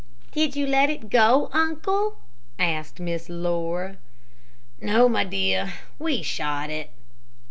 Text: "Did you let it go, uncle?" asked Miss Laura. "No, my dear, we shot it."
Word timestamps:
"Did 0.31 0.55
you 0.55 0.65
let 0.65 0.89
it 0.89 1.11
go, 1.11 1.51
uncle?" 1.53 2.17
asked 2.57 2.99
Miss 2.99 3.29
Laura. 3.29 3.97
"No, 4.81 5.07
my 5.07 5.23
dear, 5.23 5.73
we 5.99 6.23
shot 6.23 6.71
it." 6.71 6.89